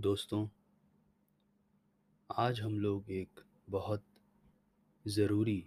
दोस्तों, 0.00 0.48
आज 2.30 2.60
हम 2.60 2.78
लोग 2.78 3.10
एक 3.10 3.40
बहुत 3.70 4.02
ज़रूरी 5.06 5.64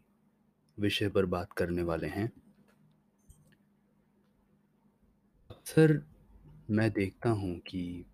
विषय 0.79 1.09
पर 1.09 1.25
बात 1.25 1.53
करने 1.53 1.83
वाले 1.83 2.07
हैं। 2.07 2.31
अक्सर 5.49 6.05
मैं 6.69 6.91
देखता 6.91 7.29
हूँ 7.29 7.59
कि 7.59 8.05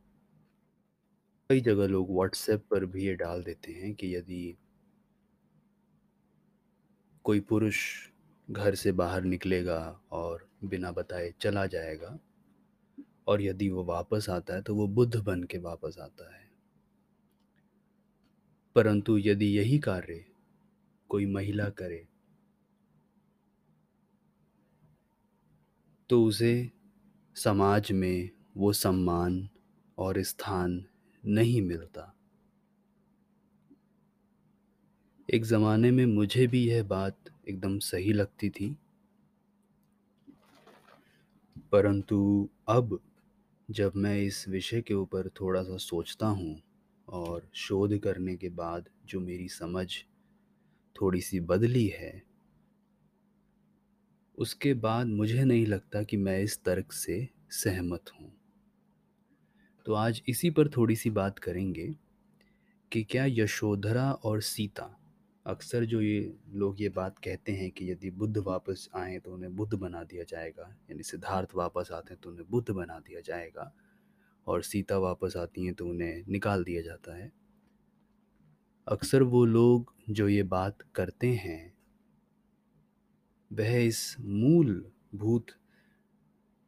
कई 1.49 1.61
जगह 1.61 1.87
लोग 1.87 2.11
व्हाट्सएप 2.11 2.65
पर 2.71 2.85
भी 2.85 3.05
ये 3.05 3.15
डाल 3.15 3.43
देते 3.43 3.71
हैं 3.71 3.93
कि 3.93 4.15
यदि 4.15 4.57
कोई 7.23 7.39
पुरुष 7.39 8.09
घर 8.51 8.75
से 8.75 8.91
बाहर 8.91 9.21
निकलेगा 9.21 10.01
और 10.11 10.49
बिना 10.63 10.91
बताए 10.91 11.33
चला 11.41 11.65
जाएगा 11.65 12.19
और 13.29 13.41
यदि 13.41 13.69
वो 13.69 13.83
वापस 13.83 14.29
आता 14.29 14.55
है 14.55 14.61
तो 14.61 14.75
वो 14.75 14.87
बुद्ध 14.87 15.15
बन 15.15 15.43
के 15.43 15.57
वापस 15.57 15.97
आता 15.99 16.35
है। 16.35 16.47
परंतु 18.75 19.17
यदि 19.17 19.45
यही 19.57 19.79
कार्य 19.79 20.23
कोई 21.09 21.25
महिला 21.25 21.69
करे 21.71 22.05
तो 26.09 26.23
उसे 26.25 26.71
समाज 27.35 27.91
में 27.91 28.29
वो 28.57 28.71
सम्मान 28.73 29.47
और 29.97 30.21
स्थान 30.23 30.83
नहीं 31.23 31.61
मिलता। 31.61 32.13
एक 35.29 35.45
ज़माने 35.45 35.91
में 35.91 36.05
मुझे 36.05 36.47
भी 36.47 36.63
यह 36.67 36.83
बात 36.83 37.29
एकदम 37.49 37.77
सही 37.79 38.13
लगती 38.13 38.49
थी, 38.49 38.75
परंतु 41.71 42.49
अब 42.67 42.99
जब 43.71 43.91
मैं 43.95 44.21
इस 44.21 44.49
विषय 44.49 44.81
के 44.81 44.93
ऊपर 44.93 45.29
थोड़ा 45.29 45.63
सा 45.63 45.77
सोचता 45.77 46.27
हूँ 46.27 46.61
और 47.07 47.49
शोध 47.53 47.99
करने 47.99 48.37
के 48.37 48.49
बाद 48.49 48.89
जो 49.05 49.19
मेरी 49.19 49.49
समझ 49.49 49.97
थोड़ी 51.01 51.21
सी 51.21 51.39
बदली 51.39 51.87
है 51.87 52.23
उसके 54.37 54.73
बाद 54.73 55.07
मुझे 55.07 55.43
नहीं 55.43 55.65
लगता 55.65 56.03
कि 56.03 56.17
मैं 56.17 56.39
इस 56.39 56.63
तर्क 56.63 56.91
से 56.91 57.29
सहमत 57.49 58.03
हूँ। 58.21 58.33
तो 59.85 59.93
आज 59.93 60.21
इसी 60.27 60.49
पर 60.49 60.69
थोड़ी 60.69 60.95
सी 60.95 61.09
बात 61.09 61.39
करेंगे 61.39 61.95
कि 62.91 63.03
क्या 63.03 63.25
यशोधरा 63.25 64.11
और 64.11 64.41
सीता 64.41 64.98
अक्सर 65.49 65.85
जो 65.85 66.01
ये 66.01 66.33
लोग 66.53 66.81
ये 66.81 66.89
बात 66.89 67.17
कहते 67.17 67.51
हैं 67.51 67.69
कि 67.71 67.89
यदि 67.91 68.09
बुद्ध 68.11 68.37
वापस 68.37 68.87
आए 68.95 69.17
तो 69.19 69.31
उन्हें 69.33 69.55
बुद्ध 69.55 69.73
बना 69.75 70.03
दिया 70.03 70.23
जाएगा, 70.23 70.63
यानी 70.89 71.03
सिद्धार्थ 71.03 71.55
वापस 71.55 71.89
आते 71.91 72.13
हैं 72.13 72.21
तो 72.21 72.29
उन्हें 72.29 72.45
बुद्ध 72.49 72.69
बना 72.71 72.99
दिया 72.99 73.21
जाएगा 73.21 73.71
और 74.47 74.61
सीता 74.63 74.97
वापस 74.97 75.37
आती 75.37 75.65
हैं 75.65 75.73
तो 75.73 75.85
उन्हें 75.85 76.23
निकाल 76.27 76.63
दिया 76.63 76.81
जाता 76.81 77.17
है। 77.17 77.31
अक्सर 78.87 79.23
वो 79.23 79.43
लोग 79.45 79.93
जो 80.09 80.27
ये 80.27 80.43
बात 80.45 80.83
करते 80.95 81.33
हैं, 81.35 81.73
वह 83.51 83.75
इस 83.77 84.15
मूलभूत 84.19 85.57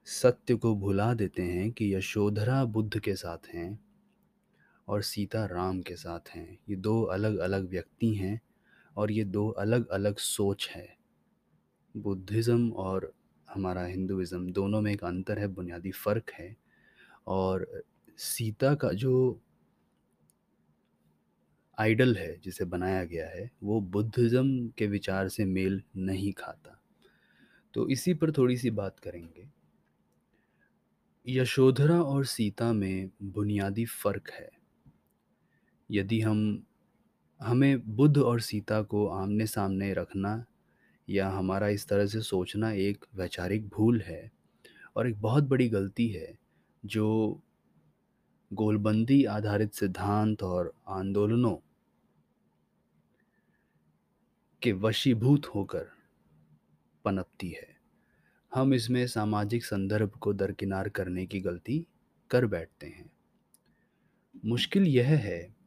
सत्य 0.07 0.55
को 0.55 0.75
भुला 0.75 1.13
देते 1.13 1.41
हैं 1.43 1.71
कि 1.71 1.95
यशोधरा 1.95 2.63
बुद्ध 2.67 2.99
के 2.99 3.15
साथ 3.15 3.53
हैं 3.53 3.79
और 4.87 5.01
सीता 5.01 5.45
राम 5.47 5.81
के 5.81 5.95
साथ 5.95 6.29
हैं। 6.29 6.57
ये 6.69 6.75
दो 6.77 7.01
अलग 7.03 7.37
अलग 7.39 7.69
व्यक्ति 7.69 8.13
हैं। 8.15 8.39
और 8.97 9.11
ये 9.11 9.23
दो 9.23 9.49
अलग 9.49 9.87
अलग 9.87 10.17
सोच 10.17 10.69
है। 10.75 10.97
बुद्धिज़्म 11.97 12.71
और 12.71 13.13
हमारा 13.47 13.83
हिंदुज़म 13.85 14.51
दोनों 14.51 14.81
में 14.81 14.91
एक 14.93 15.03
अंतर 15.03 15.39
है, 15.39 15.47
बुनियादी 15.47 15.91
फ़र्क 15.91 16.31
है 16.31 16.55
और 17.27 17.83
सीता 18.17 18.75
का 18.75 18.91
जो 18.91 19.41
आइडल 21.77 22.15
है, 22.15 22.39
जिसे 22.39 22.65
बनाया 22.65 23.03
गया 23.03 23.27
है, 23.27 23.51
वो 23.63 23.81
बुद्धिज़्म 23.81 24.67
के 24.67 24.87
विचार 24.87 25.27
से 25.27 25.45
मेल 25.45 25.81
नहीं 25.97 26.31
खाता। 26.33 26.77
तो 27.73 27.89
इसी 27.89 28.13
पर 28.13 28.31
थोड़ी 28.31 28.57
सी 28.57 28.69
बात 28.69 28.99
करेंगे। 28.99 29.47
यशोधरा 31.27 32.01
और 32.01 32.25
सीता 32.25 32.73
में 32.73 33.09
बुनियादी 33.23 33.85
फ़र्क 33.85 34.29
है। 34.29 34.49
यदि 35.89 36.21
हम 36.21 36.63
हमें 37.41 37.95
बुद्ध 37.95 38.17
और 38.17 38.39
सीता 38.39 38.81
को 38.81 39.07
आमने 39.07 39.45
सामने 39.45 39.93
रखना 39.93 40.45
या 41.09 41.29
हमारा 41.29 41.67
इस 41.67 41.87
तरह 41.87 42.05
से 42.05 42.21
सोचना 42.21 42.71
एक 42.71 43.05
वैचारिक 43.15 43.67
भूल 43.69 44.01
है 44.01 44.31
और 44.95 45.07
एक 45.07 45.21
बहुत 45.21 45.43
बड़ी 45.43 45.69
गलती 45.69 46.07
है, 46.07 46.37
जो 46.85 47.41
गोलबंदी 48.53 49.25
आधारित 49.25 49.73
सिद्धांत 49.73 50.43
और 50.43 50.73
आंदोलनों 50.87 51.55
के 54.61 54.71
वशीभूत 54.71 55.45
होकर 55.45 55.87
पनपती 57.05 57.49
है। 57.49 57.67
हम 58.55 58.73
इसमें 58.73 59.07
सामाजिक 59.07 59.65
संदर्भ 59.65 60.09
को 60.09 60.33
दरकिनार 60.33 60.89
करने 60.89 61.25
की 61.25 61.39
गलती 61.39 61.85
कर 62.29 62.45
बैठते 62.45 62.87
हैं। 62.87 63.11
मुश्किल 64.45 64.83
यह 64.83 65.07
है 65.07 65.60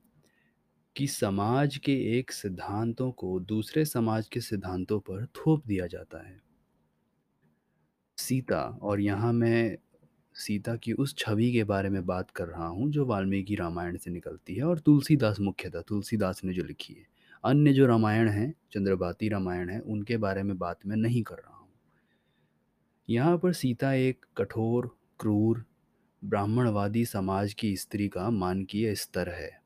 कि 0.97 1.06
समाज 1.06 1.77
के 1.77 2.19
एक 2.19 2.32
सिद्धांतों 2.32 3.12
को 3.12 3.41
दूसरे 3.41 3.84
समाज 3.84 4.28
के 4.28 4.41
सिद्धांतों 4.41 5.00
पर 5.00 5.27
थोप 5.27 5.66
दिया 5.66 5.87
जाता 5.87 6.28
है। 6.28 6.41
सीता, 8.19 8.78
और 8.82 9.00
यहाँ 9.00 9.33
मैं 9.33 9.77
सीता 10.34 10.77
की 10.77 10.93
उस 10.93 11.16
छवि 11.19 11.53
के 11.53 11.65
बारे 11.65 11.88
में 11.88 12.06
बात 12.06 12.31
कर 12.31 12.49
रहा 12.49 12.66
हूँ, 12.66 12.91
जो 12.91 13.06
वाल्मीकि 13.06 13.54
रामायण 13.54 13.97
से 13.97 14.10
निकलती 14.10 14.54
है, 14.54 14.62
और 14.62 14.78
तुलसीदास 14.78 15.41
मुख्यतः, 15.41 15.81
तुलसीदास 15.81 16.44
ने 16.44 16.53
जो 16.53 16.65
लिखी 16.65 16.94
है। 16.94 17.06
अन्य 17.44 17.72
जो 17.72 17.87
रामायण 17.87 18.28
हैं, 18.28 18.54
चंद्रभाती 18.72 19.28
रामायण 19.28 19.69
है, 19.69 19.81
उनके 19.81 20.16
बारे 20.16 20.43
में 20.43 20.59
बात 20.59 20.78
मैं 20.87 20.97
नहीं 20.97 21.22
कर 21.22 21.34
रहा 21.34 21.56
हूँ। 21.56 21.69
यहाँ 23.09 23.38
पर 23.38 23.53
सीता 23.53 23.93
एक 23.93 24.27
कठोर, 24.37 24.99
क्रूर, 25.21 25.65
ब्राह्मणवादी 26.25 27.04
समाज 27.04 27.54
की 27.54 27.77
स्त्री 27.77 28.09
का 28.09 28.31
मानकीय 28.31 28.94
स्तर 28.94 29.28
है। 29.28 29.63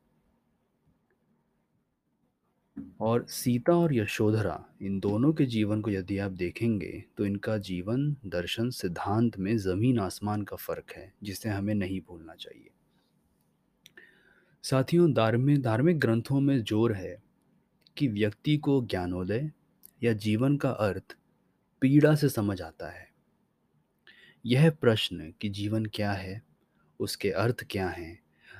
और 3.01 3.25
सीता 3.29 3.73
और 3.73 3.93
यशोधरा, 3.95 4.63
इन 4.81 4.99
दोनों 4.99 5.31
के 5.33 5.45
जीवन 5.45 5.81
को 5.81 5.91
यदि 5.91 6.17
आप 6.17 6.31
देखेंगे 6.31 7.03
तो 7.17 7.25
इनका 7.25 7.57
जीवन 7.57 8.15
दर्शन 8.25 8.69
सिद्धांत 8.69 9.37
में 9.37 9.55
ज़मीन 9.57 9.99
आसमान 9.99 10.41
का 10.41 10.55
फ़र्क 10.55 10.91
है, 10.91 11.11
जिसे 11.23 11.49
हमें 11.49 11.73
नहीं 11.75 11.99
भूलना 12.01 12.35
चाहिए। 12.35 12.69
साथियों, 14.63 15.11
धार्मिक 15.13 15.61
धार्मिक 15.61 15.99
ग्रंथों 15.99 16.39
में 16.39 16.63
ज़ोर 16.63 16.93
है 16.93 17.15
कि 17.97 18.07
व्यक्ति 18.07 18.57
को 18.57 18.81
ज्ञानोदय 18.85 19.51
या 20.03 20.13
जीवन 20.15 20.57
का 20.57 20.69
अर्थ 20.69 21.15
पीड़ा 21.81 22.15
से 22.15 22.29
समझ 22.29 22.61
आता 22.61 22.89
है। 22.91 23.07
यह 24.45 24.69
प्रश्न 24.71 25.33
कि 25.41 25.49
जीवन 25.49 25.85
क्या 25.85 26.11
है, 26.11 26.41
उसके 26.99 27.31
अर्थ 27.31 27.65
क्या 27.69 27.87
हैं 27.89 28.19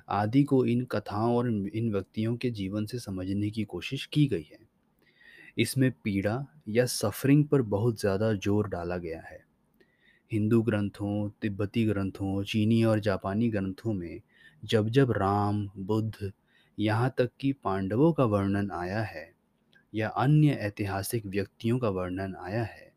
आदि 0.09 0.43
को 0.43 0.65
इन 0.65 0.83
कथाओं 0.85 1.35
और 1.37 1.49
इन 1.49 1.91
व्यक्तियों 1.91 2.35
के 2.37 2.49
जीवन 2.51 2.85
से 2.85 2.99
समझने 2.99 3.49
की 3.49 3.63
कोशिश 3.63 4.05
की 4.05 4.25
गई 4.27 4.47
है। 4.51 4.59
इसमें 5.57 5.91
पीड़ा 6.03 6.45
या 6.69 6.85
सफरिंग 6.85 7.45
पर 7.45 7.61
बहुत 7.67 7.99
ज़्यादा 7.99 8.33
ज़ोर 8.33 8.67
डाला 8.67 8.97
गया 8.97 9.21
है। 9.21 9.43
हिंदू 10.31 10.61
ग्रंथों, 10.61 11.29
तिब्बती 11.41 11.85
ग्रंथों, 11.85 12.43
चीनी 12.43 12.83
और 12.83 12.99
जापानी 12.99 13.49
ग्रंथों 13.49 13.93
में 13.93 14.21
जब 14.63 14.89
जब 14.89 15.11
राम, 15.11 15.67
बुद्ध 15.77 16.31
यहाँ 16.77 17.13
तक 17.17 17.29
कि 17.39 17.51
पांडवों 17.53 18.11
का 18.13 18.23
वर्णन 18.25 18.71
आया 18.71 19.01
है 19.03 19.31
या 19.93 20.09
अन्य 20.09 20.57
ऐतिहासिक 20.61 21.25
व्यक्तियों 21.25 21.79
का 21.79 21.89
वर्णन 21.89 22.35
आया 22.35 22.63
है, 22.63 22.91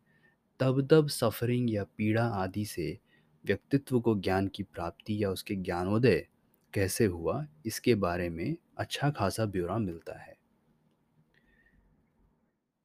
तब 0.59 0.87
तब 0.91 1.07
सफरिंग 1.07 1.73
या 1.73 1.83
पीड़ा 1.97 2.25
आदि 2.35 2.65
से 2.65 2.97
व्यक्तित्व 3.45 3.99
को 3.99 4.15
ज्ञान 4.15 4.47
की 4.47 4.63
प्राप्ति 4.63 5.23
या 5.23 5.29
उसके 5.29 5.55
ज्ञानोदय 5.55 6.25
कैसे 6.73 7.05
हुआ, 7.05 7.47
इसके 7.65 7.95
बारे 7.95 8.29
में 8.29 8.55
अच्छा 8.77 9.09
खासा 9.09 9.45
ब्यौरा 9.45 9.77
मिलता 9.77 10.19
है। 10.19 10.37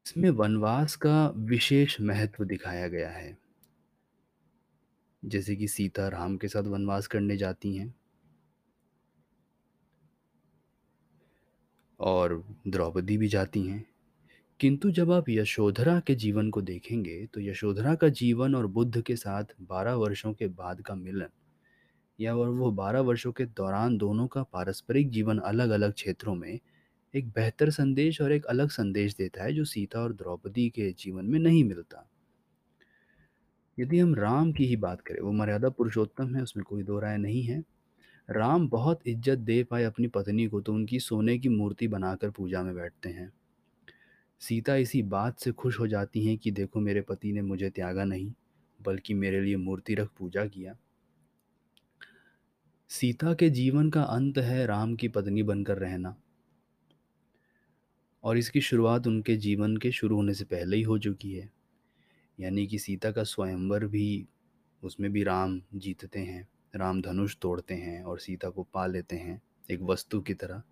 इसमें 0.05 0.29
वनवास 0.29 0.95
का 0.95 1.29
विशेष 1.29 2.01
महत्व 2.01 2.45
दिखाया 2.45 2.87
गया 2.87 3.09
है। 3.09 3.37
जैसे 5.25 5.55
कि 5.55 5.67
सीता 5.67 6.07
राम 6.07 6.37
के 6.37 6.47
साथ 6.47 6.63
वनवास 6.63 7.07
करने 7.07 7.37
जाती 7.37 7.77
हैं। 7.77 7.95
और 11.99 12.55
द्रौपदी 12.67 13.17
भी 13.17 13.27
जाती 13.27 13.67
हैं। 13.67 13.85
किंतु 14.59 14.91
जब 14.91 15.11
आप 15.11 15.29
यशोधरा 15.29 15.99
के 15.99 16.15
जीवन 16.15 16.49
को 16.49 16.61
देखेंगे 16.61 17.25
तो 17.25 17.41
यशोधरा 17.41 17.95
का 17.95 18.09
जीवन 18.09 18.55
और 18.55 18.67
बुद्ध 18.67 19.01
के 19.01 19.15
साथ 19.15 19.43
बारह 19.61 19.93
वर्षों 19.93 20.33
के 20.33 20.47
बाद 20.47 20.81
का 20.81 20.95
मिलन 20.95 21.27
या 22.19 22.35
और 22.35 22.49
वो 22.49 22.71
बारह 22.71 22.99
वर्षों 22.99 23.31
के 23.31 23.45
दौरान 23.45 23.97
दोनों 23.97 24.27
का 24.27 24.43
पारस्परिक 24.43 25.09
जीवन 25.09 25.37
अलग 25.37 25.69
अलग 25.69 25.93
क्षेत्रों 25.93 26.35
में 26.35 26.59
एक 27.13 27.29
बेहतर 27.29 27.69
संदेश 27.69 28.21
और 28.21 28.31
एक 28.31 28.45
अलग 28.45 28.69
संदेश 28.69 29.15
देता 29.15 29.43
है, 29.43 29.53
जो 29.53 29.65
सीता 29.65 29.99
और 29.99 30.13
द्रौपदी 30.13 30.69
के 30.69 30.91
जीवन 30.91 31.25
में 31.25 31.39
नहीं 31.39 31.63
मिलता। 31.63 32.09
यदि 33.77 33.99
हम 33.99 34.15
राम 34.15 34.51
की 34.51 34.65
ही 34.65 34.75
बात 34.75 35.01
करें, 35.01 35.19
वो 35.21 35.31
मर्यादा 35.31 35.69
पुरुषोत्तम 35.69 36.35
है, 36.35 36.43
उसमें 36.43 36.63
कोई 36.63 36.83
दो 36.83 36.99
राय 36.99 37.17
नहीं 37.17 37.43
है। 37.43 37.63
राम 38.29 38.67
बहुत 38.69 39.07
इज़्ज़त 39.07 39.39
दे 39.39 39.63
पाए 39.63 39.83
अपनी 39.83 40.07
पत्नी 40.07 40.47
को 40.47 40.61
तो 40.61 40.73
उनकी 40.73 40.99
सोने 40.99 41.37
की 41.37 41.49
मूर्ति 41.49 41.87
बनाकर 41.87 42.29
पूजा 42.29 42.63
में 42.63 42.75
बैठते 42.75 43.09
हैं। 43.09 43.31
सीता 44.39 44.75
इसी 44.75 45.01
बात 45.03 45.39
से 45.39 45.51
खुश 45.51 45.79
हो 45.79 45.87
जाती 45.87 46.25
हैं 46.25 46.37
कि, 46.37 46.51
देखो, 46.51 46.79
मेरे 46.79 47.01
पति 47.01 47.31
ने 47.31 47.41
मुझे 47.41 47.69
त्यागा 47.69 48.03
नहीं, 48.03 48.33
बल्कि 48.79 49.13
मेरे 49.13 49.41
लिए 49.41 49.57
मूर्ति 49.57 49.95
रख, 49.95 50.09
पूजा 50.19 50.45
किया। 50.45 50.75
सीता 52.91 53.33
के 53.33 53.49
जीवन 53.49 53.89
का 53.89 54.03
अंत 54.03 54.37
है 54.37 54.65
राम 54.65 54.95
की 54.95 55.07
पत्नी 55.07 55.43
बनकर 55.43 55.77
रहना। 55.77 56.15
और 58.23 58.37
इसकी 58.37 58.61
शुरुआत 58.61 59.07
उनके 59.07 59.37
जीवन 59.37 59.77
के 59.77 59.91
शुरू 59.91 60.15
होने 60.15 60.33
से 60.33 60.43
पहले 60.45 60.77
ही 60.77 60.83
हो 60.83 60.97
चुकी 60.97 61.33
है। 61.33 61.51
यानी 62.39 62.67
कि 62.67 62.79
सीता 62.79 63.11
का 63.11 63.23
स्वयंवर 63.23 63.85
भी, 63.85 64.27
उसमें 64.83 65.11
भी 65.11 65.23
राम 65.23 65.61
जीतते 65.75 66.19
हैं, 66.19 66.49
राम 66.75 67.01
धनुष 67.01 67.37
तोड़ते 67.37 67.73
हैं 67.73 68.03
और 68.03 68.19
सीता 68.19 68.49
को 68.49 68.63
पा 68.63 68.87
लेते 68.87 69.15
हैं 69.15 69.41
एक 69.71 69.81
वस्तु 69.81 70.21
की 70.21 70.33
तरह। 70.33 70.63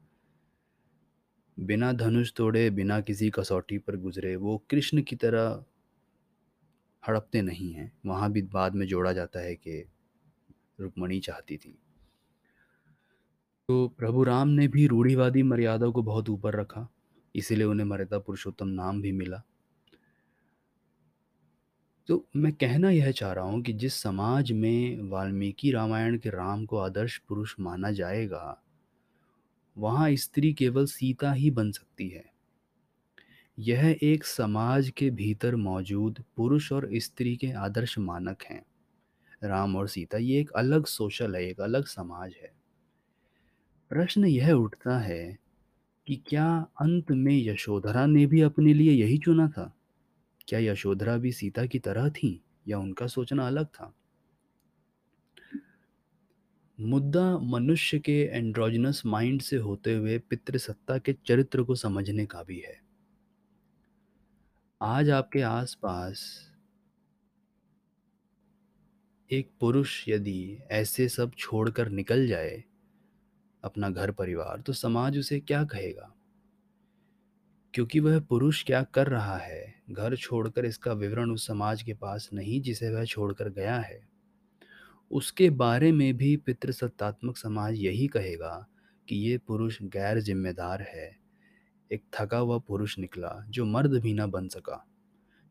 बिना 1.60 1.94
धनुष 1.94 2.34
तोड़े, 2.34 2.70
बिना 2.70 3.02
किसी 3.02 3.30
कसौटी 3.30 3.78
पर 3.78 3.96
गुजरे, 3.96 4.36
वो 4.36 4.64
कृष्ण 4.70 5.02
की 5.02 5.16
तरह 5.16 5.66
हड़पते 7.08 7.42
नहीं 7.42 7.74
हैं। 7.74 7.98
वहाँ 8.06 8.32
भी 8.32 8.42
बाद 8.42 8.76
में 8.76 8.88
जोड़ा 8.88 9.14
जाता 9.14 9.40
है 9.40 9.56
कि 9.56 9.86
रुक्मणी 10.80 11.20
चाहती 11.20 11.58
थी। 11.58 11.78
तो 13.70 13.88
प्रभु 13.98 14.24
राम 14.24 14.48
ने 14.48 14.68
भी 14.68 14.86
रूढ़िवादी 14.88 15.42
मर्यादा 15.44 15.88
को 15.90 16.02
बहुत 16.02 16.30
ऊपर 16.30 16.56
रखा, 16.56 16.88
इसीलिए 17.36 17.66
उन्हें 17.66 17.86
मर्यादा 17.88 18.20
पुरुषोत्तम 18.20 18.68
नाम 18.68 19.02
भी 19.02 19.12
मिला। 19.12 19.42
तो 22.10 22.24
मैं 22.36 22.52
कहना 22.54 22.90
यह 22.90 23.12
चाह 23.12 23.32
रहा 23.34 23.46
हूँ 23.46 23.62
कि 23.62 23.74
जिस 23.74 23.94
समाज 23.94 24.52
में 24.52 25.10
वाल्मीकि 25.10 25.72
रामायण 25.72 26.18
के 26.18 26.30
राम 26.30 26.66
को 26.66 26.78
आदर्श 26.78 27.18
पुरुष 27.18 27.56
माना 27.60 27.92
जाएगा, 27.92 28.62
वहाँ 29.76 30.10
स्त्री 30.16 30.54
केवल 30.54 30.86
सीता 30.86 31.32
ही 31.32 31.52
बन 31.52 31.72
सकती 31.72 32.08
है। 32.10 32.24
यह 33.58 33.96
एक 34.04 34.24
समाज 34.24 34.90
के 34.90 35.10
भीतर 35.10 35.56
मौजूद 35.56 36.24
पुरुष 36.38 36.72
और 36.72 36.90
स्त्री 36.94 37.36
के 37.36 37.52
आदर्श 37.52 37.98
मानक 38.00 38.44
हैं। 38.44 38.64
राम 39.44 39.76
और 39.76 39.88
सीता 39.88 40.18
ये 40.18 40.40
एक 40.40 40.52
अलग 40.52 40.86
सोशल 40.86 41.36
है, 41.36 41.44
एक 41.44 41.62
अलग 41.62 41.86
समाज 41.86 42.36
है। 42.44 42.52
प्रश्न 43.92 44.26
यह 44.26 44.52
उठता 44.52 45.00
है 45.00 45.38
कि 46.08 46.16
क्या 46.16 46.68
अंत 46.82 47.12
में 47.12 47.44
यशोधरा 47.44 48.06
ने 48.06 48.26
भी 48.26 48.42
अपने 48.42 48.74
लिए 48.74 48.92
यही 48.92 49.18
चुना 49.18 49.48
था? 49.48 49.74
क्या 50.48 50.60
यशोधरा 50.60 51.18
भी 51.18 51.32
सीता 51.32 51.66
की 51.66 51.80
तरह 51.80 52.10
थी 52.10 52.42
या 52.68 52.80
उनका 52.80 53.08
सोचना 53.08 53.48
अलग 53.48 53.66
था? 53.66 53.94
मुद्दा 56.80 57.38
मनुष्य 57.38 58.00
के 58.00 58.22
एंड्रोजनस 58.26 59.02
माइंड 59.06 59.42
से 59.42 59.58
होते 59.58 59.96
हुए 59.96 60.20
पितृसत्ता 60.20 60.98
के 60.98 61.14
चरित्र 61.14 61.64
को 61.64 61.76
समझने 61.76 62.26
का 62.26 62.44
भी 62.44 62.60
है। 62.60 62.82
आज 64.82 65.10
आपके 65.10 65.42
आसपास 65.42 66.48
एक 69.32 69.50
पुरुष 69.60 70.10
यदि 70.10 70.60
ऐसे 70.72 71.10
सब 71.10 71.32
छोड़कर 71.38 71.90
निकल 71.90 72.28
जाए 72.28 72.64
अपना 73.68 73.90
घर 73.90 74.12
परिवार 74.12 74.62
तो 74.62 74.74
समाज 74.74 75.18
उसे 75.18 75.40
क्या 75.40 75.64
कहेगा? 75.64 76.14
क्योंकि 77.74 78.00
वह 78.00 78.20
पुरुष 78.20 78.64
क्या 78.64 78.82
कर 78.84 79.08
रहा 79.08 79.38
है? 79.38 79.76
घर 79.92 80.16
छोड़कर 80.16 80.66
इसका 80.66 80.94
विवरण 80.94 81.32
उस 81.32 81.48
समाज 81.48 81.82
के 81.82 81.94
पास 81.94 82.30
नहीं 82.34 82.62
जिसे 82.62 82.90
वह 82.90 83.06
छोड़कर 83.06 83.50
गया 83.50 83.78
है। 83.80 84.00
उसके 85.12 85.50
बारे 85.50 85.92
में 85.92 86.18
भी 86.18 86.36
पितृसत्तात्मक 86.38 87.38
समाज 87.38 87.76
यही 87.76 88.08
कहेगा 88.08 88.68
कि 89.08 89.16
ये 89.16 89.38
पुरुष 89.38 89.78
गैर 89.84 90.20
जिम्मेदार 90.20 90.82
है। 90.82 91.16
एक 91.92 92.04
थका 92.14 92.38
हुआ 92.38 92.58
पुरुष 92.58 93.00
निकला, 93.00 93.46
जो 93.50 93.66
मर्द 93.66 93.92
भी 93.92 94.14
ना 94.14 94.28
बन 94.28 94.48
सका, 94.48 94.84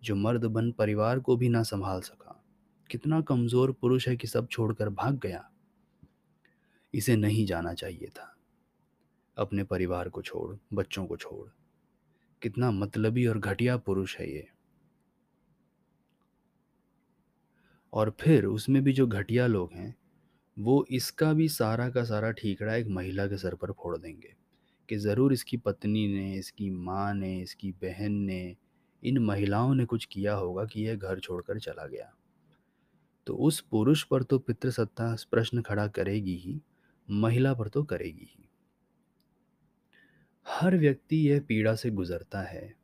जो 0.02 0.16
मर्द 0.16 0.44
बन 0.44 0.70
परिवार 0.72 1.18
को 1.18 1.36
भी 1.36 1.48
ना 1.48 1.62
संभाल 1.62 2.00
सका। 2.00 2.44
कितना 2.90 3.20
कमज़ोर 3.20 3.72
पुरुष 3.72 4.08
है 4.08 4.16
कि 4.16 4.26
सब 4.26 4.48
छोड़कर 4.48 4.88
भाग 4.88 5.18
गया। 5.18 5.50
इसे 6.94 7.16
नहीं 7.16 7.46
जाना 7.46 7.74
चाहिए 7.74 8.08
था। 8.08 8.36
अपने 9.36 9.64
परिवार 9.64 10.08
को 10.08 10.22
छोड़, 10.22 10.56
बच्चों 10.74 11.06
को 11.06 11.16
छोड़। 11.16 11.48
कितना 12.42 12.70
मतलबी 12.70 13.26
और 13.26 13.38
घटिया 13.38 13.76
पुरुष 13.76 14.16
है 14.16 14.30
ये। 14.32 14.48
और 17.92 18.16
फिर 18.20 18.44
उसमें 18.44 18.84
भी 18.84 18.92
जो 18.92 19.06
घटिया 19.06 19.46
लोग 19.46 19.72
हैं, 19.72 19.94
वो 20.58 20.86
इसका 20.90 21.32
भी 21.32 21.48
सारा 21.48 21.88
का 21.90 22.04
सारा 22.04 22.30
ठीकरा 22.30 22.74
एक 22.74 22.86
महिला 22.86 23.26
के 23.26 23.38
सर 23.38 23.54
पर 23.54 23.72
फोड़ 23.72 23.96
देंगे 23.98 24.34
कि 24.88 24.96
ज़रूर 24.96 25.32
इसकी 25.32 25.56
पत्नी 25.56 26.08
ने, 26.08 26.34
इसकी 26.34 26.70
माँ 26.70 27.14
ने, 27.14 27.40
इसकी 27.40 27.72
बहन 27.72 28.12
ने, 28.12 28.56
इन 29.04 29.18
महिलाओं 29.18 29.74
ने 29.74 29.84
कुछ 29.84 30.04
किया 30.04 30.34
होगा 30.34 30.64
कि 30.64 30.86
यह 30.86 30.96
घर 30.96 31.18
छोड़कर 31.18 31.58
चला 31.58 31.86
गया। 31.86 32.12
तो 33.26 33.36
उस 33.36 33.60
पुरुष 33.60 34.02
पर 34.02 34.22
तो 34.22 34.38
पितृसत्ता 34.38 35.16
प्रश्न 35.30 35.62
खड़ा 35.62 35.86
करेगी 35.86 36.36
ही। 36.36 36.60
महिला 37.08 37.54
पर 37.54 37.68
तो 37.68 37.82
करेगी 37.84 38.28
ही। 38.30 38.48
हर 40.46 40.76
व्यक्ति 40.76 41.16
यह 41.28 41.40
पीड़ा 41.40 41.74
से 41.74 41.90
गुजरता 41.90 42.42
है, 42.42 42.74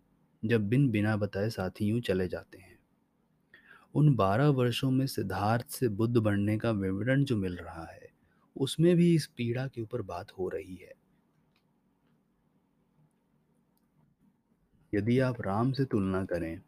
जब 0.42 0.68
बिन 0.68 0.88
बिना 0.90 1.16
बताए 1.16 1.50
साथी 1.50 1.84
यूँ 1.84 2.00
चले 2.00 2.28
जाते 2.28 2.58
हैं। 2.58 2.78
उन 3.94 4.14
बारह 4.14 4.48
वर्षों 4.48 4.90
में 4.90 5.06
सिद्धार्थ 5.06 5.68
से 5.68 5.88
बुद्ध 5.88 6.16
बनने 6.16 6.58
का 6.58 6.70
विवरण 6.70 7.24
जो 7.24 7.36
मिल 7.36 7.56
रहा 7.56 7.86
है, 7.86 8.08
उसमें 8.56 8.94
भी 8.96 9.14
इस 9.14 9.26
पीड़ा 9.26 9.66
के 9.66 9.80
ऊपर 9.80 10.02
बात 10.02 10.32
हो 10.32 10.48
रही 10.48 10.74
है। 10.74 10.92
यदि 14.92 15.18
आप 15.18 15.40
राम 15.40 15.72
से 15.72 15.84
तुलना 15.84 16.24
करें 16.24 16.60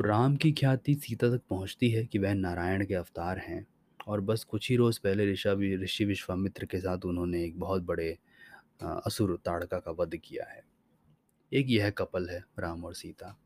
तो 0.00 0.04
राम 0.04 0.36
की 0.36 0.52
ख्याति 0.52 0.94
सीता 0.94 1.28
तक 1.28 1.42
पहुँचती 1.50 1.90
है 1.90 2.04
कि 2.04 2.18
वह 2.18 2.34
नारायण 2.34 2.84
के 2.86 2.94
अवतार 2.94 3.38
हैं। 3.38 3.66
और 4.06 4.20
बस 4.20 4.44
कुछ 4.44 4.70
ही 4.70 4.76
रोज़ 4.76 5.00
पहले 5.00 5.32
ऋषा 5.32 5.54
भी 5.54 5.76
ऋषि 5.76 6.04
विश्वामित्र 6.04 6.66
के 6.66 6.78
साथ 6.78 7.04
उन्होंने 7.04 7.44
एक 7.44 7.58
बहुत 7.60 7.82
बड़े 7.82 8.18
असुर 8.82 9.36
ताड़का 9.44 9.78
का 9.78 9.90
वध 9.90 10.16
किया 10.16 10.50
है। 10.50 10.62
एक 11.52 11.66
यह 11.68 11.90
कपल 11.90 12.28
है, 12.30 12.44
राम 12.58 12.84
और 12.84 12.94
सीता। 12.94 13.36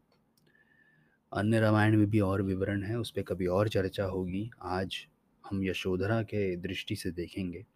अन्य 1.33 1.61
रामायण 1.61 1.97
में 1.97 2.11
भी 2.11 2.21
और 2.21 2.43
विवरण 2.43 2.83
है, 2.83 2.99
उस 2.99 3.11
पर 3.11 3.23
कभी 3.23 3.47
और 3.47 3.69
चर्चा 3.69 4.05
होगी। 4.05 4.51
आज 4.63 5.07
हम 5.45 5.65
यशोधरा 5.65 6.23
के 6.23 6.57
दृष्टि 6.57 6.97
से 6.97 7.11
देखेंगे 7.11 7.67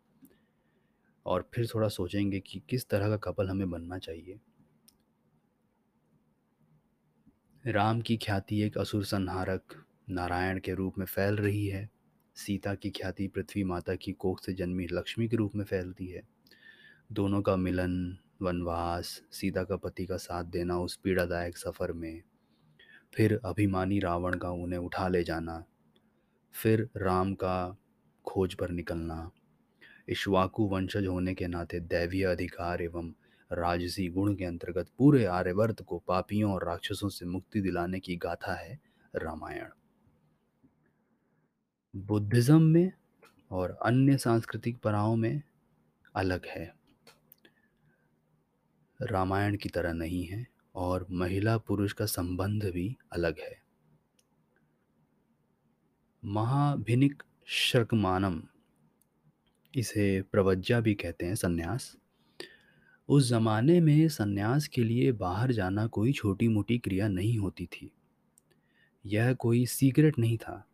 और 1.26 1.48
फिर 1.55 1.67
थोड़ा 1.67 1.88
सोचेंगे 1.88 2.41
कि 2.41 2.62
किस 2.69 2.88
तरह 2.88 3.08
का 3.08 3.17
कपल 3.17 3.48
हमें 3.48 3.70
बनना 3.70 3.98
चाहिए। 3.98 4.41
राम 7.67 8.00
की 8.00 8.17
ख्याति 8.17 8.60
एक 8.62 8.79
असुर 8.79 9.05
संहारक 9.05 9.84
नारायण 10.10 10.58
के 10.60 10.74
रूप 10.74 10.98
में 10.98 11.06
फैल 11.06 11.36
रही 11.36 11.67
है। 11.67 11.88
सीता 12.34 12.74
की 12.74 12.91
ख्याति 12.91 13.29
पृथ्वी 13.29 13.64
माता 13.64 13.94
की 13.94 14.12
कोख 14.12 14.43
से 14.43 14.53
जन्मी 14.53 14.86
लक्ष्मी 14.93 15.29
के 15.29 15.36
रूप 15.36 15.55
में 15.55 15.64
फैलती 15.64 16.06
है। 16.06 16.22
दोनों 17.12 17.43
का 17.43 17.56
मिलन, 17.56 18.19
वनवास, 18.43 19.22
सीता 19.32 19.64
का 19.64 19.76
पति 19.76 20.06
का 20.06 20.17
साथ 20.17 20.44
देना 20.44 20.79
उस 20.79 20.96
पीड़ादायक 20.96 21.56
सफ़र 21.56 21.93
में। 21.93 22.22
फिर 23.14 23.41
अभिमानी 23.44 23.98
रावण 23.98 24.34
का 24.34 24.50
उन्हें 24.50 24.81
उठा 24.81 25.08
ले 25.08 25.22
जाना। 25.24 25.64
फिर 26.55 26.88
राम 26.96 27.34
का 27.34 27.76
खोज 28.24 28.55
पर 28.55 28.70
निकलना। 28.70 29.31
इश्वाकु 30.08 30.64
वंशज 30.64 31.06
होने 31.06 31.34
के 31.34 31.46
नाते 31.46 31.81
दैवीय 31.81 32.24
अधिकार 32.24 32.82
एवं 32.82 33.12
राजसी 33.53 34.08
गुण 34.08 34.34
के 34.34 34.44
अंतर्गत 34.44 34.86
पूरे 34.98 35.24
आर्यवर्त 35.24 35.82
को 35.82 35.98
पापियों 35.98 36.53
और 36.53 36.67
राक्षसों 36.67 37.08
से 37.08 37.26
मुक्ति 37.26 37.60
दिलाने 37.60 38.00
की 38.00 38.17
गाथा 38.17 38.55
है 38.55 38.81
रामायण। 39.17 39.67
बुद्धिज्म 41.96 42.63
में 42.63 42.93
और 43.51 43.70
अन्य 43.70 44.19
सांस्कृतिक 44.19 44.79
पराओं 44.79 45.17
में 45.17 45.43
अलग 46.15 46.46
है। 46.46 46.74
रामायण 49.03 49.56
की 49.56 49.69
तरह 49.69 49.93
नहीं 49.93 50.24
है 50.24 50.46
और 50.74 51.06
महिला 51.10 51.58
पुरुष 51.58 51.93
का 51.93 52.06
संबंध 52.06 52.65
भी 52.65 52.96
अलग 53.13 53.39
है। 53.39 53.63
महाभिनिक 56.24 57.22
शर्कमानम, 57.46 58.43
इसे 59.74 60.22
प्रवज्जा 60.22 60.81
भी 60.81 60.94
कहते 60.94 61.27
हैं, 61.27 61.34
सन्यास। 61.34 61.96
उस 63.08 63.29
ज़माने 63.29 63.81
में 63.81 64.08
सन्यास 64.08 64.69
के 64.69 64.84
लिए 64.84 65.13
बाहर 65.13 65.53
जाना 65.53 65.86
कोई 65.86 66.13
छोटी 66.13 66.48
मोटी 66.48 66.79
क्रिया 66.79 67.08
नहीं 67.08 67.39
होती 67.39 67.67
थी। 67.67 67.93
यह 69.06 69.34
कोई 69.34 69.67
सीक्रेट 69.67 70.19
नहीं 70.19 70.39
था। 70.39 70.69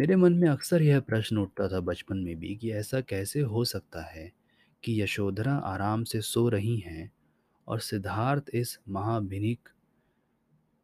मेरे 0.00 0.16
मन 0.16 0.32
में 0.32 0.48
अक्सर 0.48 0.82
यह 0.82 1.00
प्रश्न 1.00 1.38
उठता 1.38 1.68
था 1.68 1.80
बचपन 1.80 2.18
में 2.18 2.36
भी 2.36 2.56
कि 2.56 2.72
ऐसा 2.72 3.00
कैसे 3.00 3.40
हो 3.40 3.64
सकता 3.64 4.02
है 4.02 4.32
कि 4.84 5.02
यशोधरा 5.02 5.54
आराम 5.54 6.04
से 6.04 6.20
सो 6.20 6.48
रही 6.48 6.78
हैं 6.78 7.12
और 7.68 7.80
सिद्धार्थ 7.80 8.44
इस 8.54 8.78
महाभिनिक 8.88 9.68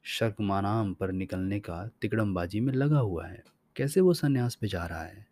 शर्कमानाम 0.02 0.94
पर 0.94 1.12
निकलने 1.12 1.60
का 1.60 1.90
तिकड़मबाजी 2.02 2.60
में 2.60 2.74
लगा 2.74 2.98
हुआ 2.98 3.26
है। 3.26 3.44
कैसे 3.76 4.00
वो 4.00 4.14
संन्यास 4.14 4.54
पे 4.54 4.66
जा 4.66 4.86
रहा 4.86 5.02
है? 5.02 5.26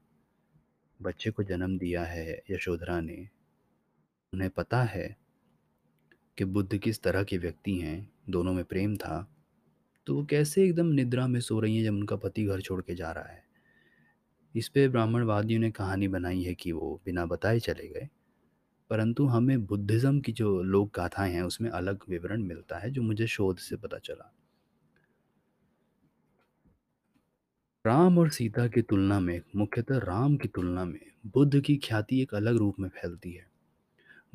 बच्चे 1.03 1.31
को 1.31 1.43
जन्म 1.43 1.79
दिया 1.79 2.05
है 2.05 2.43
यशोधरा 2.51 3.01
ने। 3.01 3.29
उन्हें 4.35 4.51
पता 4.51 4.83
है 4.83 5.17
कि 6.39 6.45
बुद्ध 6.45 6.79
किस 6.79 7.03
तरह 7.03 7.25
के 7.25 7.39
व्यक्ति 7.39 7.77
हैं, 7.77 8.13
दोनों 8.31 8.53
में 8.53 8.65
प्रेम 8.65 8.97
था। 8.97 9.37
तो 10.07 10.15
वो 10.15 10.25
कैसे 10.25 10.65
एकदम 10.65 10.87
निद्रा 10.87 11.27
में 11.27 11.41
सो 11.41 11.61
रही 11.61 11.77
हैं 11.77 11.85
जब 11.85 11.93
उनका 11.93 12.17
पति 12.17 12.45
घर 12.45 12.61
छोड़ 12.61 12.83
के 12.83 12.95
जा 12.95 13.13
रहा 13.13 13.25
है? 13.25 13.44
इस 14.55 14.69
पे 14.69 14.89
ब्राह्मणवादियों 14.89 15.61
ने 15.61 15.71
कहानी 15.71 16.09
बनाई 16.09 16.43
है 16.43 16.55
कि 16.55 16.73
वो 16.73 17.01
बिना 17.05 17.27
बताए 17.27 17.61
चले 17.61 17.89
गए। 17.89 18.09
परंतु 18.91 19.27
हमें 19.27 19.67
बुद्धिज़्म 19.67 20.21
की 20.21 20.33
जो 20.33 20.63
लोक 20.63 20.97
गाथाएँ 20.97 21.33
हैं, 21.35 21.43
उसमें 21.43 21.71
अलग 21.71 22.01
विवरण 22.09 22.43
मिलता 22.43 22.79
है, 22.79 22.91
जो 22.91 23.03
मुझे 23.03 23.27
शोध 23.27 23.59
से 23.59 23.77
पता 23.77 23.99
चला। 23.99 24.33
राम 27.87 28.19
और 28.19 28.31
सीता 28.31 28.67
की 28.67 28.83
तुलना 28.83 29.21
में, 29.21 29.43
मुख्यतः 29.57 29.99
राम 29.99 30.37
की 30.37 30.49
तुलना 30.49 30.85
में, 30.85 31.01
बुद्ध 31.27 31.61
की 31.61 31.77
ख्याति 31.77 32.23
एक 32.23 32.35
अलग 32.35 32.57
रूप 32.57 32.81
में 32.81 32.89
फैलती 32.89 33.33
है। 33.33 33.47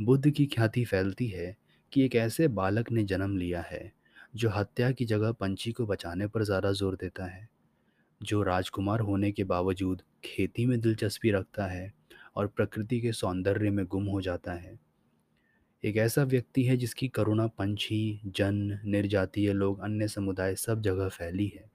बुद्ध 0.02 0.30
की 0.30 0.46
ख्याति 0.46 0.86
फैलती 0.86 1.28
है 1.28 1.58
कि 1.94 2.06
एक 2.06 2.16
ऐसे 2.16 2.48
बालक 2.48 2.92
ने 2.92 3.04
जन्म 3.04 3.38
लिया 3.38 3.62
है, 3.62 3.94
जो 4.36 4.50
हत्या 4.50 4.92
की 4.92 5.06
जगह 5.06 5.32
पंछी 5.32 5.72
को 5.72 5.86
बचाने 5.86 6.28
पर 6.28 6.44
ज़्यादा 6.44 6.72
ज़ोर 6.72 6.96
देता 6.96 7.26
है। 7.26 7.50
जो 8.24 8.44
राजकुमार 8.44 9.00
होने 9.00 9.32
के 9.32 9.44
बावजूद 9.44 10.02
खेती 10.24 10.66
में 10.66 10.82
दिलचस्पी 10.82 11.32
रखता 11.32 11.66
है 11.66 11.94
और 12.36 12.48
प्रकृति 12.48 13.02
के 13.02 13.12
सौंदर्य 13.12 13.70
में 13.70 13.86
गुम 13.86 14.06
हो 14.06 14.22
जाता 14.22 14.54
है। 14.54 14.80
एक 15.84 15.98
ऐसा 15.98 16.24
व्यक्ति 16.24 16.64
है 16.64 16.78
जिसकी 16.78 17.08
करुणा 17.08 17.48
पंछी, 17.48 18.22
जन, 18.26 18.80
निर्जातीय 18.86 19.54
लोग, 19.54 19.80
अन्य 19.80 20.08
समुदाय 20.08 20.56
सब 20.56 20.82
जगह 20.82 21.08
फैली 21.10 21.48
है। 21.48 21.72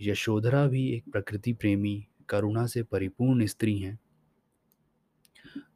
यशोधरा 0.00 0.66
भी 0.66 0.88
एक 0.88 1.04
प्रकृति 1.12 1.52
प्रेमी, 1.52 2.06
करुणा 2.28 2.66
से 2.66 2.82
परिपूर्ण 2.82 3.46
स्त्री 3.46 3.78
हैं। 3.78 3.98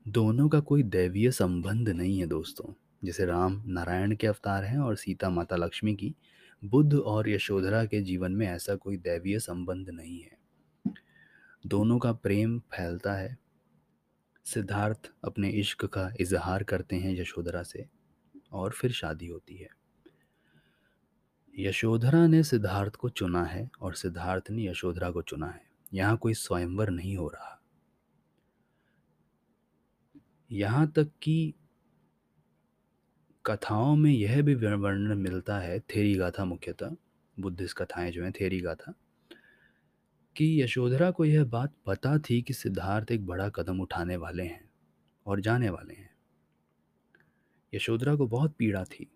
दोनों 0.09 0.49
का 0.49 0.61
कोई 0.61 0.83
दैवीय 0.83 1.31
संबंध 1.31 1.89
नहीं 1.89 2.19
है 2.19 2.27
दोस्तों। 2.27 2.73
जैसे 3.05 3.25
राम 3.25 3.63
नारायण 3.67 4.17
के 4.17 4.27
अवतार 4.27 4.65
हैं 4.65 4.79
और 4.79 4.97
सीता 4.97 5.31
माता 5.31 5.57
लक्ष्मी 5.57 5.95
की 5.95 6.15
बुद्ध 6.65 6.95
और 6.95 7.29
यशोधरा 7.29 7.85
के 7.85 8.01
जीवन 8.01 8.33
में 8.33 8.47
ऐसा 8.47 8.75
कोई 8.75 8.97
दैवीय 8.97 9.39
संबंध 9.39 9.91
नहीं 9.91 10.23
है। 10.23 10.39
दोनों 11.67 11.99
का 11.99 12.13
प्रेम 12.13 12.59
फैलता 12.59 13.15
है। 13.15 13.39
सिद्धार्थ 14.45 15.13
अपने 15.25 15.51
इश्क 15.51 15.85
का 15.85 16.13
इजहार 16.21 16.63
करते 16.63 16.97
हैं 16.97 17.21
यशोधरा 17.21 17.63
से 17.63 17.87
और 18.53 18.71
फिर 18.71 18.93
शादी 18.93 19.27
होती 19.27 19.57
है। 19.57 19.69
यशोधरा 21.59 22.27
ने 22.27 22.43
सिद्धार्थ 22.43 22.97
को 22.97 23.09
चुना 23.09 23.45
है 23.45 23.71
और 23.81 23.95
सिद्धार्थ 23.95 24.51
ने 24.51 24.69
यशोधरा 24.69 25.11
को 25.11 25.23
चुना 25.23 25.47
है। 25.47 25.65
यहाँ 25.95 26.17
कोई 26.17 26.35
स्वयंवर 26.35 26.91
नहीं 26.91 27.17
हो 27.17 27.29
रहा। 27.29 27.63
यहाँ 30.51 30.91
तक 30.91 31.11
कि 31.23 31.55
कथाओं 33.47 33.97
में 33.97 34.11
यह 34.11 34.43
भी 34.43 34.55
वर्णन 34.55 35.19
मिलता 35.19 35.59
है, 35.59 35.81
थेरी 35.81 36.15
गाथा 36.15 36.45
मुख्यतः, 36.45 36.97
बुद्धिस्ट 37.41 37.77
कथाएँ 37.77 38.13
जो 38.13 38.25
हैं, 38.25 38.33
थेरी 38.33 38.61
गाथा, 38.61 38.95
कि 40.37 40.63
यशोधरा 40.63 41.11
को 41.11 41.25
यह 41.25 41.45
बात 41.45 41.73
पता 41.87 42.19
थी 42.19 42.43
कि 42.43 42.53
सिद्धार्थ 42.53 43.13
एक 43.13 43.27
बड़ा 43.27 43.49
कदम 43.49 43.81
उठाने 43.81 44.17
वाले 44.17 44.43
हैं 44.43 44.71
और 45.27 45.41
जाने 45.41 45.71
वाले 45.71 45.95
हैं। 45.95 46.11
यशोधरा 47.75 48.15
को 48.15 48.27
बहुत 48.27 48.55
पीड़ा 48.59 48.85
थी। 48.85 49.11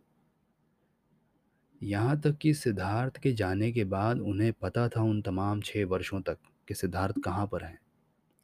यहाँ 1.83 2.21
तक 2.21 2.39
कि 2.39 2.55
सिद्धार्थ 2.55 3.17
के 3.17 3.33
जाने 3.33 3.73
के 3.73 3.85
बाद 3.85 4.19
उन्हें 4.19 4.53
पता 4.53 4.89
था 4.89 5.03
उन 5.03 5.23
तमाम 5.23 5.61
छः 5.61 5.87
वर्षों 5.87 6.21
तक 6.21 6.39
कि 6.69 6.75
सिद्धार्थ 6.75 7.15
कहाँ 7.25 7.47
पर 7.47 7.65
हैं, 7.65 7.79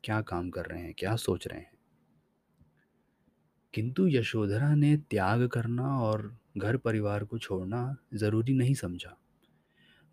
क्या 0.05 0.21
काम 0.21 0.51
कर 0.51 0.67
रहे 0.67 0.83
हैं, 0.83 0.95
क्या 0.99 1.17
सोच 1.17 1.47
रहे 1.47 1.61
हैं। 1.61 1.73
किंतु 3.75 4.09
यशोधरा 4.09 4.75
ने 4.75 4.97
त्याग 4.97 5.47
करना 5.47 6.01
और 6.01 6.39
घर 6.59 6.77
परिवार 6.77 7.25
को 7.25 7.39
छोड़ना 7.39 7.97
ज़रूरी 8.15 8.55
नहीं 8.55 8.75
समझा। 8.75 9.19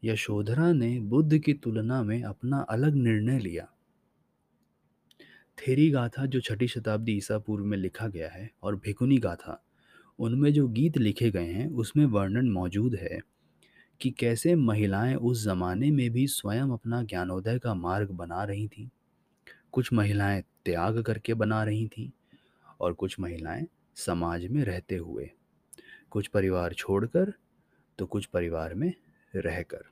यशोधरा 0.04 0.74
ने 0.74 1.00
बुद्ध 1.00 1.38
की 1.38 1.54
तुलना 1.54 2.04
में 2.04 2.24
अपना 2.24 2.60
अलग 2.60 2.96
निर्णय 2.96 3.40
लिया। 3.40 3.68
थेरी 5.58 5.90
गाथा 5.90 6.26
जो 6.26 6.40
छठी 6.40 6.68
शताब्दी 6.68 7.12
ईसा 7.12 7.40
पूर्व 7.40 7.66
में 7.66 7.78
लिखा 7.78 8.08
गया 8.08 8.30
है 8.30 8.52
और 8.64 8.76
भिकुनी 8.76 9.18
गाथा, 9.18 9.64
उनमें 10.20 10.54
जो 10.54 10.68
गीत 10.68 10.98
लिखे 10.98 11.32
गए 11.32 11.52
हैं, 11.52 11.70
उसमें 11.70 12.06
वर्णन 12.06 12.52
मौजूद 12.52 12.96
है 12.96 13.20
कि 14.02 14.12
कैसे 14.12 14.56
महिलाएँ 14.56 15.16
उस 15.16 15.44
ज़माने 15.44 15.92
में 15.92 16.10
भी 16.10 16.28
स्वयं 16.28 16.70
अपना 16.70 17.04
ज्ञानोदय 17.04 17.60
का 17.60 17.74
मार्ग 17.74 18.12
बना 18.12 18.44
रही 18.44 18.68
थीं। 18.68 18.90
कुछ 19.72 19.94
महिलाएँ 19.94 20.44
त्याग 20.66 21.02
करके 21.02 21.34
बना 21.34 21.64
रही 21.64 21.88
थीं 21.88 22.10
और 22.80 22.94
कुछ 22.94 23.20
महिलाएँ 23.20 23.68
समाज 23.98 24.46
में 24.46 24.64
रहते 24.64 24.96
हुए। 24.96 25.30
कुछ 26.12 26.28
परिवार 26.28 26.74
छोड़कर 26.74 27.34
तो 28.00 28.06
कुछ 28.06 28.26
परिवार 28.26 28.74
में 28.74 28.94
रहकर। 29.34 29.84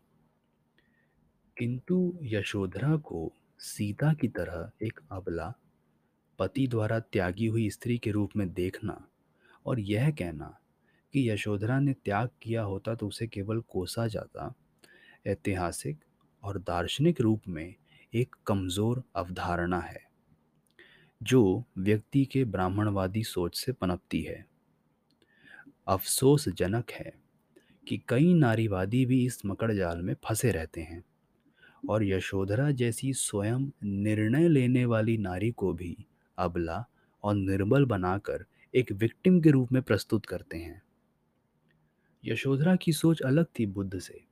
किंतु 1.58 2.18
यशोधरा 2.24 2.96
को 2.98 3.32
सीता 3.60 4.14
की 4.14 4.28
तरह 4.28 4.72
एक 4.84 5.00
अबला, 5.12 5.54
पति 6.40 6.68
द्वारा 6.68 7.00
त्यागी 7.00 7.46
हुई 7.46 7.70
स्त्री 7.70 7.98
के 7.98 8.12
रूप 8.12 8.36
में 8.38 8.54
देखना 8.54 9.02
और 9.66 9.80
यह 9.80 10.10
कहना 10.12 10.58
कि 11.14 11.30
यशोधरा 11.30 11.80
ने 11.80 11.94
त्याग 11.94 12.30
किया 12.42 12.62
होता 12.62 12.96
तो 12.96 13.08
उसे 13.08 13.28
केवल 13.28 13.62
कोसा 13.62 14.08
जाता, 14.08 14.54
ऐतिहासिक 15.28 15.98
और 16.44 16.58
दार्शनिक 16.60 17.22
रूप 17.22 17.48
में 17.48 17.76
एक 18.14 18.36
कमज़ोर 18.48 19.04
अवधारणा 19.16 19.80
है। 19.80 20.07
जो 21.24 21.64
व्यक्ति 21.78 22.26
के 22.26 22.46
ब्राह्मणवादी 22.46 23.24
सोच 23.24 23.58
से 23.58 23.72
पनपती 23.72 24.22
है। 24.22 24.46
अफसोसजनक 25.88 26.92
है 26.92 27.14
कि 27.88 28.02
कई 28.10 28.34
नारीवादी 28.34 29.06
भी 29.06 29.26
इस 29.26 29.46
मकड़ 29.46 29.72
जाल 29.72 30.02
में 30.02 30.16
फंसे 30.26 30.52
रहते 30.52 30.82
हैं 30.82 31.04
और 31.90 32.04
यशोधरा 32.04 32.72
जैसी 32.72 33.14
स्वयं 33.14 33.70
निर्णय 33.84 34.48
लेने 34.48 34.86
वाली 34.86 35.18
नारी 35.18 35.52
को 35.52 35.74
भी 35.74 36.06
अबला 36.38 36.86
और 37.24 37.36
निर्बल 37.36 37.86
बनाकर 37.86 38.46
एक 38.76 38.92
विक्टिम 38.92 39.42
के 39.42 39.52
रूप 39.52 39.72
में 39.72 39.82
प्रस्तुत 39.82 40.26
करते 40.26 40.58
हैं। 40.58 40.82
यशोधरा 42.24 42.76
की 42.76 42.92
सोच 42.92 43.22
अलग 43.22 43.46
थी 43.60 43.66
बुद्ध 43.66 44.00
से, 44.00 44.24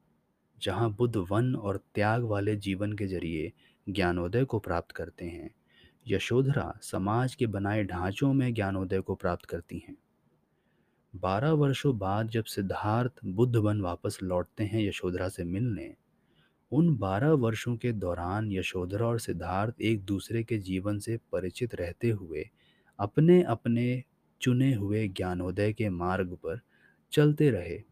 जहाँ 0.61 0.89
बुद्ध 0.93 1.15
वन 1.15 1.55
और 1.55 1.77
त्याग 1.95 2.23
वाले 2.23 2.55
जीवन 2.55 2.93
के 2.93 3.07
ज़रिए 3.07 3.51
ज्ञानोदय 3.89 4.45
को 4.45 4.59
प्राप्त 4.59 4.91
करते 4.91 5.25
हैं। 5.25 5.49
यशोधरा 6.07 6.79
समाज 6.81 7.35
के 7.35 7.47
बनाए 7.47 7.83
ढांचों 7.83 8.33
में 8.33 8.53
ज्ञानोदय 8.53 9.01
को 9.01 9.15
प्राप्त 9.15 9.45
करती 9.45 9.83
हैं। 9.87 9.97
बारह 11.15 11.51
वर्षों 11.51 11.97
बाद 11.97 12.29
जब 12.29 12.43
सिद्धार्थ 12.43 13.11
बुद्ध 13.25 13.55
बन 13.55 13.81
वापस 13.81 14.19
लौटते 14.23 14.63
हैं 14.63 14.81
यशोधरा 14.81 15.29
से 15.29 15.43
मिलने, 15.43 15.95
उन 16.71 16.97
बारह 16.97 17.31
वर्षों 17.31 17.77
के 17.77 17.91
दौरान 17.91 18.51
यशोधरा 18.51 19.07
और 19.07 19.19
सिद्धार्थ 19.19 19.81
एक 19.81 20.03
दूसरे 20.05 20.43
के 20.43 20.57
जीवन 20.57 20.99
से 20.99 21.19
परिचित 21.31 21.75
रहते 21.75 22.09
हुए 22.09 22.49
अपने 22.99 23.43
अपने 23.43 24.03
चुने 24.41 24.73
हुए 24.73 25.07
ज्ञानोदय 25.07 25.73
के 25.73 25.89
मार्ग 25.89 26.33
पर 26.33 26.59
चलते 27.11 27.49
रहे। 27.49 27.83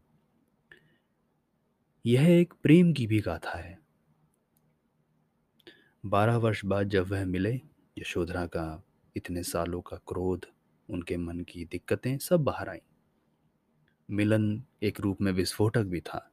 यह 2.06 2.28
एक 2.28 2.54
प्रेम 2.62 2.92
की 2.92 3.06
भी 3.06 3.20
गाथा 3.20 3.58
है। 3.58 3.78
बारह 6.06 6.36
वर्ष 6.36 6.64
बाद 6.64 6.88
जब 6.88 7.06
वह 7.06 7.24
मिले 7.24 7.60
यशोधरा 7.98 8.46
का 8.46 8.84
इतने 9.16 9.42
सालों 9.42 9.80
का 9.80 9.96
क्रोध, 9.96 10.46
उनके 10.90 11.16
मन 11.16 11.40
की 11.40 11.64
दिक्कतें 11.64 12.18
सब 12.18 12.40
बाहर 12.40 12.68
आईं। 12.68 12.78
मिलन 14.10 14.64
एक 14.82 15.00
रूप 15.00 15.20
में 15.20 15.32
विस्फोटक 15.32 15.82
भी 15.82 16.00
था। 16.00 16.32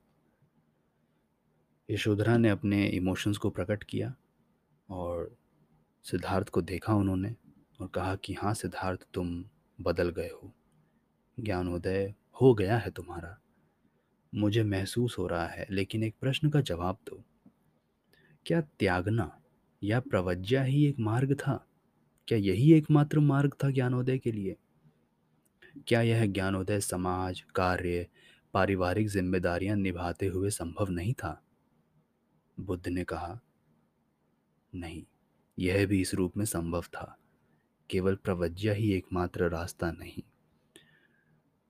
यशोधरा 1.92 2.38
ने 2.38 2.50
अपने 2.50 2.88
इमोशंस 2.88 3.38
को 3.38 3.50
प्रकट 3.50 3.84
किया 3.84 4.16
और 4.90 5.38
सिद्धार्थ 6.04 6.50
को 6.50 6.62
देखा 6.62 6.94
उन्होंने 6.94 7.36
और 7.82 7.88
कहा 7.88 8.16
कि 8.16 8.34
हाँ 8.34 8.54
सिद्धार्थ, 8.54 9.08
तुम 9.14 9.46
बदल 9.82 10.10
गए 10.10 10.30
हो। 10.30 10.54
ज्ञानोदय 11.40 12.16
हो 12.42 12.54
गया 12.54 12.78
है 12.78 12.92
तुम्हारा। 12.92 13.42
मुझे 14.36 14.64
महसूस 14.64 15.16
हो 15.18 15.28
रहा 15.28 15.48
है, 15.48 15.68
लेकिन 15.70 16.04
एक 16.04 16.16
प्रश्न 16.22 16.50
का 16.50 16.62
जवाब 16.62 16.98
दो। 17.10 17.24
क्या 18.46 18.62
त्यागना 18.62 19.41
या 19.84 20.00
प्रवज्ञा 20.00 20.64
ही 20.64 20.86
एक 20.86 21.00
मार्ग 21.00 21.34
था? 21.34 21.68
क्या 22.28 22.38
यही 22.38 22.74
एकमात्र 22.74 23.20
मार्ग 23.20 23.56
था 23.64 23.70
ज्ञानोदय 23.70 24.18
के 24.18 24.32
लिए? 24.32 24.58
क्या 25.88 26.02
यह 26.02 26.26
ज्ञानोदय 26.26 26.80
समाज, 26.80 27.42
कार्य, 27.42 28.08
पारिवारिक 28.54 29.10
जिम्मेदारियाँ 29.10 29.76
निभाते 29.76 30.28
हुए 30.28 30.50
संभव 30.50 30.90
नहीं 30.90 31.14
था? 31.14 31.44
बुद्ध 32.60 32.88
ने 32.88 33.04
कहा, 33.04 33.40
नहीं, 34.76 35.04
यह 35.60 35.86
भी 35.86 36.02
इस 36.02 36.14
रूप 36.14 36.38
में 36.38 36.46
संभव 36.46 36.82
था। 36.82 37.18
केवल 37.90 38.16
प्रवज्ञा 38.16 38.74
ही 38.74 38.94
एकमात्र 38.94 39.50
रास्ता 39.50 39.92
नहीं। 39.92 40.31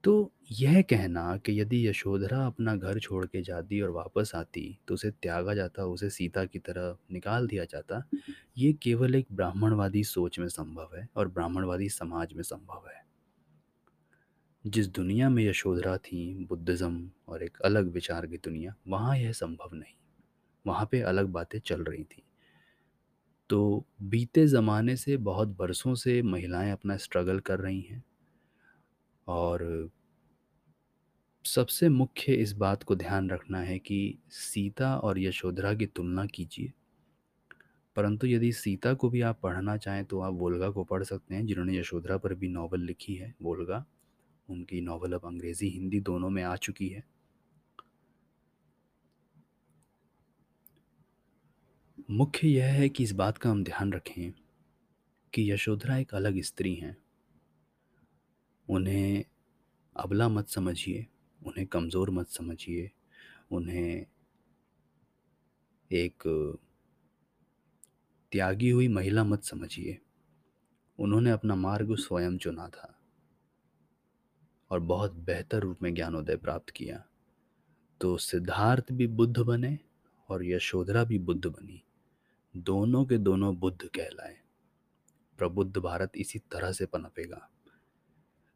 तो 0.03 0.31
यह 0.51 0.81
कहना 0.81 1.37
कि 1.37 1.61
यदि 1.61 1.87
यशोधरा 1.87 2.45
अपना 2.45 2.75
घर 2.75 2.99
छोड़ 2.99 3.25
के 3.25 3.41
जाती 3.41 3.81
और 3.81 3.89
वापस 3.89 4.31
आती 4.35 4.79
तो 4.87 4.93
उसे 4.93 5.11
त्यागा 5.11 5.53
जाता, 5.53 5.85
उसे 5.85 6.09
सीता 6.09 6.45
की 6.45 6.59
तरह 6.59 6.97
निकाल 7.11 7.47
दिया 7.47 7.65
जाता, 7.65 8.03
ये 8.57 8.73
केवल 8.73 9.15
एक 9.15 9.27
ब्राह्मणवादी 9.31 10.03
सोच 10.03 10.39
में 10.39 10.47
संभव 10.47 10.97
है 10.97 11.07
और 11.15 11.27
ब्राह्मणवादी 11.27 11.89
समाज 11.89 12.33
में 12.33 12.43
संभव 12.43 12.87
है। 12.87 13.03
जिस 14.65 14.87
दुनिया 14.87 15.29
में 15.29 15.43
यशोधरा 15.43 15.97
थी, 15.97 16.45
बुद्धिज़्म 16.45 17.09
और 17.27 17.43
एक 17.43 17.57
अलग 17.61 17.91
विचार 17.91 18.27
की 18.27 18.37
दुनिया, 18.37 18.75
वहाँ 18.87 19.17
यह 19.17 19.31
संभव 19.31 19.69
नहीं। 19.73 19.95
वहाँ 20.65 20.87
पे 20.91 21.01
अलग 21.01 21.27
बातें 21.27 21.59
चल 21.59 21.83
रही 21.83 22.03
थी। 22.03 22.23
तो 23.49 23.85
बीते 24.01 24.47
ज़माने 24.47 24.95
से 24.95 25.17
बहुत 25.17 25.47
बरसों 25.47 25.95
से 25.95 26.21
महिलाएँ 26.21 26.71
अपना 26.71 26.97
स्ट्रगल 26.97 27.39
कर 27.39 27.59
रही 27.59 27.81
हैं 27.81 28.03
और 29.31 29.91
सबसे 31.45 31.89
मुख्य 31.89 32.33
इस 32.33 32.53
बात 32.53 32.83
को 32.83 32.95
ध्यान 32.95 33.29
रखना 33.29 33.59
है 33.59 33.79
कि 33.79 34.17
सीता 34.29 34.95
और 34.97 35.19
यशोधरा 35.19 35.73
की 35.73 35.85
तुलना 35.85 36.25
कीजिए। 36.25 36.73
परंतु 37.95 38.27
यदि 38.27 38.51
सीता 38.51 38.93
को 38.93 39.09
भी 39.09 39.21
आप 39.21 39.39
पढ़ना 39.43 39.77
चाहें 39.77 40.05
तो 40.05 40.19
आप 40.19 40.33
वोल्गा 40.33 40.69
को 40.69 40.83
पढ़ 40.83 41.03
सकते 41.03 41.35
हैं, 41.35 41.45
जिन्होंने 41.45 41.77
यशोधरा 41.79 42.17
पर 42.17 42.33
भी 42.33 42.49
नावल 42.49 42.81
लिखी 42.81 43.15
है, 43.15 43.35
वोल्गा। 43.41 43.85
उनकी 44.49 44.81
नावल 44.81 45.13
अब 45.13 45.25
अंग्रेज़ी, 45.25 45.69
हिंदी 45.69 45.99
दोनों 45.99 46.29
में 46.29 46.43
आ 46.43 46.55
चुकी 46.55 46.87
है। 46.87 47.03
मुख्य 52.11 52.47
यह 52.47 52.65
है 52.65 52.89
कि 52.89 53.03
इस 53.03 53.11
बात 53.11 53.37
का 53.37 53.49
हम 53.49 53.63
ध्यान 53.63 53.93
रखें 53.93 54.31
कि 55.33 55.51
यशोधरा 55.51 55.97
एक 55.97 56.15
अलग 56.15 56.41
स्त्री 56.41 56.75
हैं। 56.75 56.97
उन्हें 58.71 59.25
अबला 59.95 60.29
मत 60.29 60.47
समझिए, 60.47 61.07
उन्हें 61.45 61.67
कमज़ोर 61.67 62.09
मत 62.09 62.27
समझिए, 62.27 62.91
उन्हें 63.51 64.05
एक 65.91 66.23
त्यागी 68.31 68.69
हुई 68.69 68.87
महिला 68.87 69.23
मत 69.23 69.43
समझिए। 69.43 69.99
उन्होंने 70.99 71.31
अपना 71.31 71.55
मार्ग 71.55 71.95
स्वयं 71.95 72.37
चुना 72.37 72.67
था 72.67 72.99
और 74.71 74.79
बहुत 74.79 75.13
बेहतर 75.13 75.59
रूप 75.59 75.83
में 75.83 75.93
ज्ञानोदय 75.93 76.35
प्राप्त 76.35 76.69
किया। 76.69 77.05
तो 78.01 78.17
सिद्धार्थ 78.17 78.91
भी 78.91 79.07
बुद्ध 79.07 79.39
बने 79.39 79.79
और 80.29 80.45
यशोधरा 80.45 81.03
भी 81.03 81.19
बुद्ध 81.19 81.45
बनी। 81.45 81.83
दोनों 82.57 83.05
के 83.05 83.17
दोनों 83.17 83.55
बुद्ध 83.55 83.83
कहलाए। 83.83 84.37
प्रबुद्ध 85.37 85.77
भारत 85.77 86.11
इसी 86.15 86.39
तरह 86.39 86.71
से 86.71 86.85
पनपेगा। 86.85 87.49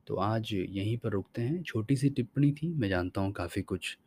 तो 0.08 0.16
आज 0.16 0.50
यहीं 0.54 0.98
पर 0.98 1.10
रुकते 1.10 1.42
हैं। 1.42 1.64
छोटी 1.64 1.96
सी 1.96 2.10
टिप्पणी 2.10 2.52
थी, 2.52 2.74
मैं 2.74 2.90
जानता 2.90 3.22
हूँ 3.22 3.32
काफ़ी 3.32 3.62
कुछ 3.62 3.98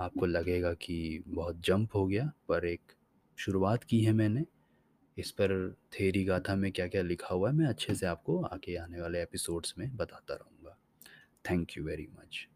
आपको 0.00 0.26
लगेगा 0.26 0.72
कि 0.72 1.22
बहुत 1.28 1.60
जंप 1.60 1.94
हो 1.94 2.06
गया, 2.06 2.32
पर 2.48 2.64
एक 2.64 2.80
शुरुआत 3.38 3.84
की 3.84 4.00
है 4.00 4.12
मैंने। 4.12 4.44
इस 5.18 5.30
पर 5.30 5.76
थेरी 5.92 6.24
गाथा 6.24 6.56
में 6.56 6.72
क्या 6.72 6.86
क्या 6.86 7.02
लिखा 7.02 7.34
हुआ 7.34 7.50
है, 7.50 7.56
मैं 7.56 7.66
अच्छे 7.66 7.94
से 7.94 8.06
आपको 8.06 8.42
आगे 8.42 8.76
आने 8.76 9.00
वाले 9.00 9.22
एपिसोड्स 9.22 9.74
में 9.78 9.96
बताता 9.96 10.34
रहूँगा। 10.34 10.78
Thank 11.50 11.76
you 11.76 11.84
very 11.84 12.08
much. 12.20 12.48